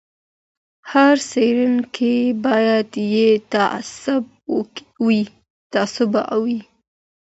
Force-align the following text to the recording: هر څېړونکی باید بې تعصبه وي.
هر 0.91 1.15
څېړونکی 1.29 2.15
باید 2.45 2.87
بې 3.11 3.29
تعصبه 5.67 6.23
وي. 6.43 6.59